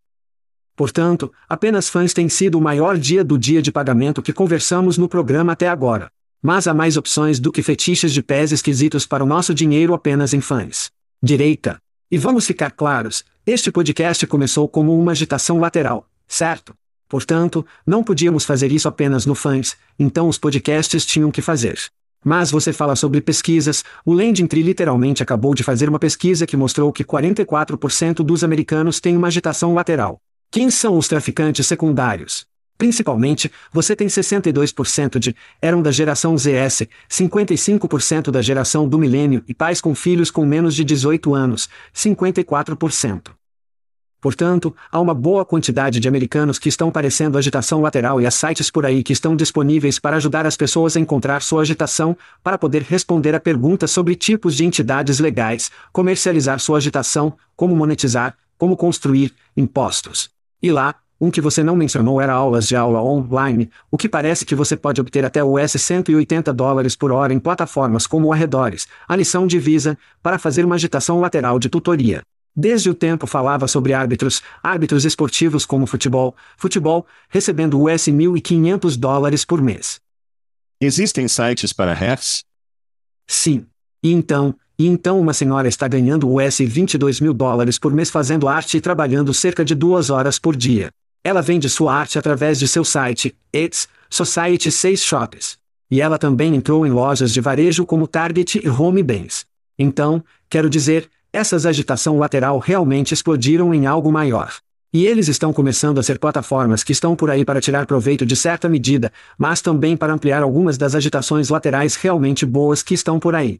[0.74, 5.09] Portanto, apenas fãs tem sido o maior dia do dia de pagamento que conversamos no
[5.09, 6.11] programa até agora.
[6.43, 10.34] Mas há mais opções do que fetiches de pés esquisitos para o nosso dinheiro apenas
[10.34, 10.90] em fãs.
[11.22, 11.80] Direita.
[12.11, 16.74] E vamos ficar claros, este podcast começou como uma agitação lateral, certo?
[17.09, 21.78] Portanto, não podíamos fazer isso apenas no fãs, então os podcasts tinham que fazer.
[22.25, 24.16] Mas você fala sobre pesquisas, o
[24.49, 29.27] Tree literalmente acabou de fazer uma pesquisa que mostrou que 44% dos americanos têm uma
[29.27, 30.18] agitação lateral.
[30.51, 32.47] Quem são os traficantes secundários?
[32.79, 39.55] Principalmente, você tem 62% de eram da geração ZS, 55% da geração do milênio e
[39.55, 43.31] pais com filhos com menos de 18 anos, 54%.
[44.23, 48.70] Portanto, há uma boa quantidade de americanos que estão parecendo agitação lateral e há sites
[48.70, 52.83] por aí que estão disponíveis para ajudar as pessoas a encontrar sua agitação, para poder
[52.83, 59.35] responder a perguntas sobre tipos de entidades legais, comercializar sua agitação, como monetizar, como construir,
[59.57, 60.31] impostos.
[60.62, 64.45] E lá, um que você não mencionou era aulas de aula online, o que parece
[64.45, 69.16] que você pode obter até US 180 dólares por hora em plataformas como Arredores, a
[69.16, 72.23] lição de Visa, para fazer uma agitação lateral de tutoria.
[72.55, 79.44] Desde o tempo falava sobre árbitros, árbitros esportivos como futebol, futebol, recebendo US 1.500 dólares
[79.44, 80.00] por mês.
[80.80, 82.44] Existem sites para refs?
[83.26, 83.66] Sim.
[84.03, 88.48] E então, e então uma senhora está ganhando US 22 mil dólares por mês fazendo
[88.48, 90.90] arte e trabalhando cerca de duas horas por dia.
[91.24, 95.57] Ela vende sua arte através de seu site, It's Society 6 Shops.
[95.90, 99.46] E ela também entrou em lojas de varejo como Target e Home Bens.
[99.78, 104.53] Então, quero dizer, essas agitação lateral realmente explodiram em algo maior.
[104.93, 108.37] E eles estão começando a ser plataformas que estão por aí para tirar proveito de
[108.37, 113.35] certa medida, mas também para ampliar algumas das agitações laterais realmente boas que estão por
[113.35, 113.59] aí.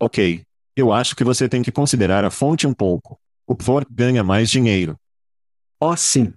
[0.00, 0.42] Ok.
[0.74, 3.16] Eu acho que você tem que considerar a fonte um pouco.
[3.46, 4.96] O Pvor ganha mais dinheiro.
[5.78, 6.32] Oh, sim.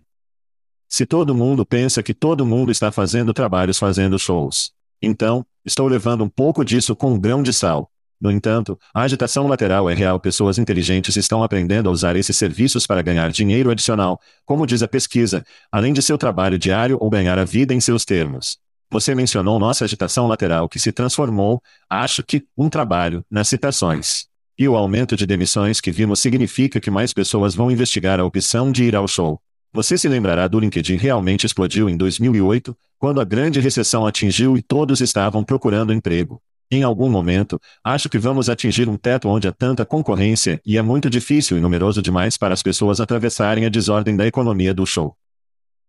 [0.87, 4.71] Se todo mundo pensa que todo mundo está fazendo trabalhos fazendo shows.
[5.01, 7.89] Então, estou levando um pouco disso com um grão de sal.
[8.23, 10.17] No entanto, a agitação lateral é real.
[10.17, 14.87] Pessoas inteligentes estão aprendendo a usar esses serviços para ganhar dinheiro adicional, como diz a
[14.87, 18.57] pesquisa, além de seu trabalho diário ou ganhar a vida em seus termos.
[18.89, 24.27] Você mencionou nossa agitação lateral que se transformou, acho que, um trabalho, nas citações.
[24.57, 28.71] E o aumento de demissões que vimos significa que mais pessoas vão investigar a opção
[28.71, 29.37] de ir ao show.
[29.73, 34.61] Você se lembrará do LinkedIn realmente explodiu em 2008, quando a grande recessão atingiu e
[34.61, 36.41] todos estavam procurando emprego.
[36.75, 40.81] Em algum momento, acho que vamos atingir um teto onde há tanta concorrência e é
[40.81, 45.15] muito difícil e numeroso demais para as pessoas atravessarem a desordem da economia do show.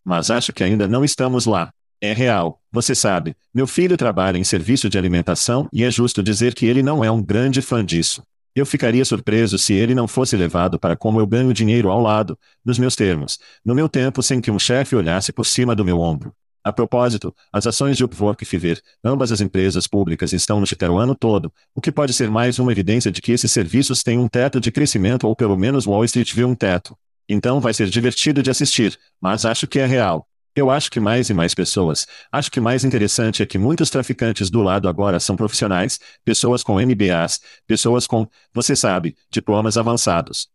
[0.05, 1.73] Mas acho que ainda não estamos lá.
[2.03, 3.35] É real, você sabe.
[3.55, 7.11] Meu filho trabalha em serviço de alimentação e é justo dizer que ele não é
[7.11, 8.23] um grande fã disso.
[8.55, 12.39] Eu ficaria surpreso se ele não fosse levado para como eu ganho dinheiro ao lado,
[12.63, 15.99] nos meus termos, no meu tempo sem que um chefe olhasse por cima do meu
[15.99, 16.31] ombro.
[16.65, 20.91] A propósito, as ações de Upwork e Fiverr, ambas as empresas públicas estão no Twitter
[20.91, 24.19] o ano todo, o que pode ser mais uma evidência de que esses serviços têm
[24.19, 26.97] um teto de crescimento ou pelo menos Wall Street viu um teto.
[27.29, 30.27] Então vai ser divertido de assistir, mas acho que é real.
[30.57, 32.07] Eu acho que mais e mais pessoas.
[32.33, 36.81] Acho que mais interessante é que muitos traficantes do lado agora são profissionais, pessoas com
[36.81, 40.49] MBAs, pessoas com, você sabe, diplomas avançados.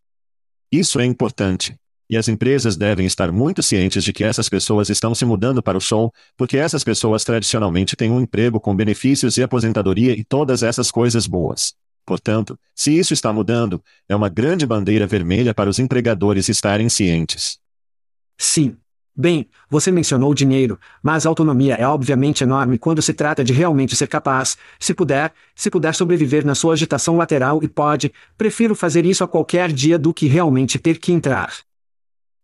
[0.71, 1.77] Isso é importante.
[2.09, 5.77] E as empresas devem estar muito cientes de que essas pessoas estão se mudando para
[5.77, 10.63] o show, porque essas pessoas tradicionalmente têm um emprego com benefícios e aposentadoria e todas
[10.63, 11.75] essas coisas boas.
[12.03, 17.59] Portanto, se isso está mudando, é uma grande bandeira vermelha para os empregadores estarem cientes.
[18.35, 18.75] Sim.
[19.15, 23.95] Bem, você mencionou dinheiro, mas a autonomia é obviamente enorme quando se trata de realmente
[23.95, 29.05] ser capaz, se puder, se puder sobreviver na sua agitação lateral e pode, prefiro fazer
[29.05, 31.68] isso a qualquer dia do que realmente ter que entrar.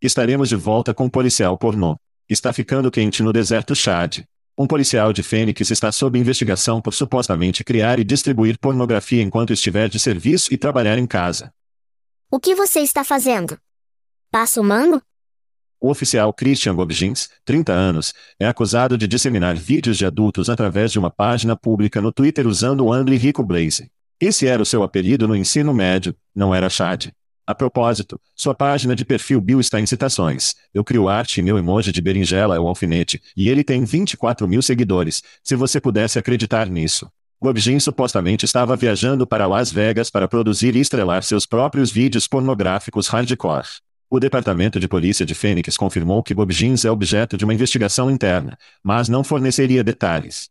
[0.02, 1.96] Estaremos de volta com um policial pornô.
[2.30, 4.24] Está ficando quente no deserto Chad.
[4.58, 9.90] Um policial de Fênix está sob investigação por supostamente criar e distribuir pornografia enquanto estiver
[9.90, 11.52] de serviço e trabalhar em casa.
[12.32, 13.58] O que você está fazendo?
[14.32, 15.02] Passa o mano?
[15.80, 21.00] O oficial Christian Gobjins, 30 anos, é acusado de disseminar vídeos de adultos através de
[21.00, 23.90] uma página pública no Twitter usando o André Rico Blaze.
[24.20, 27.12] Esse era o seu apelido no ensino médio, não era Chad.
[27.48, 30.56] A propósito, sua página de perfil Bill está em citações.
[30.74, 34.48] Eu crio arte e meu emoji de berinjela é o alfinete, e ele tem 24
[34.48, 37.08] mil seguidores, se você pudesse acreditar nisso.
[37.40, 43.08] Gobjin supostamente estava viajando para Las Vegas para produzir e estrelar seus próprios vídeos pornográficos
[43.10, 43.68] hardcore.
[44.10, 48.58] O Departamento de Polícia de Phoenix confirmou que Bobjins é objeto de uma investigação interna,
[48.84, 50.50] mas não forneceria detalhes.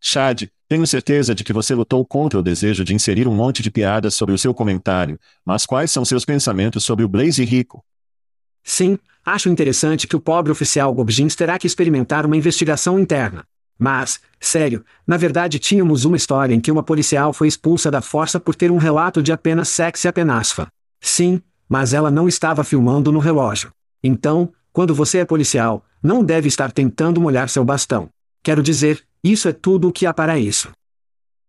[0.00, 3.70] Chad, tenho certeza de que você lutou contra o desejo de inserir um monte de
[3.70, 7.84] piadas sobre o seu comentário, mas quais são seus pensamentos sobre o Blaze Rico?
[8.62, 13.44] Sim, acho interessante que o pobre oficial Gobjins terá que experimentar uma investigação interna.
[13.78, 18.40] Mas, sério, na verdade tínhamos uma história em que uma policial foi expulsa da força
[18.40, 20.66] por ter um relato de apenas sexo e apenasfa.
[21.00, 23.70] Sim, mas ela não estava filmando no relógio.
[24.02, 28.08] Então, quando você é policial, não deve estar tentando molhar seu bastão.
[28.42, 30.70] Quero dizer, isso é tudo o que há para isso.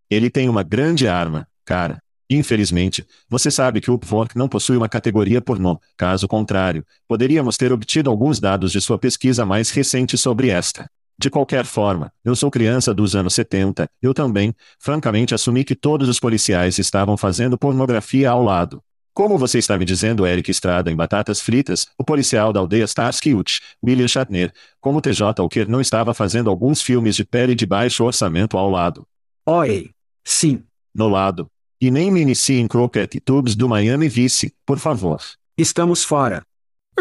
[0.10, 2.02] Ele tem uma grande arma, cara.
[2.30, 5.80] Infelizmente, você sabe que o Upwork não possui uma categoria pornô.
[5.96, 10.90] Caso contrário, poderíamos ter obtido alguns dados de sua pesquisa mais recente sobre esta.
[11.20, 16.08] De qualquer forma, eu sou criança dos anos 70, eu também, francamente assumi que todos
[16.08, 18.84] os policiais estavam fazendo pornografia ao lado.
[19.18, 23.34] Como você está me dizendo Eric Estrada em Batatas Fritas, o policial da aldeia Starsky
[23.34, 28.04] Hutch, William Shatner, como TJ Walker não estava fazendo alguns filmes de pele de baixo
[28.04, 29.08] orçamento ao lado.
[29.48, 29.90] Oi.
[30.24, 30.64] Sim.
[30.94, 31.48] No lado.
[31.82, 35.20] E nem me inicie em Crockett Tubes do Miami Vice, por favor.
[35.58, 36.44] Estamos fora.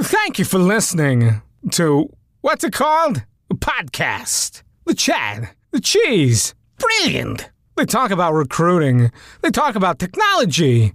[0.00, 1.42] Thank you for listening
[1.72, 2.08] to
[2.40, 3.22] what's it called?
[3.50, 4.62] A podcast.
[4.86, 5.50] The Chad.
[5.70, 6.54] The Cheese.
[6.78, 7.50] Brilliant.
[7.76, 9.10] They talk about recruiting.
[9.42, 10.94] They talk about technology.